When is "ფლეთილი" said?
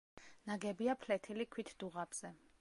1.03-1.47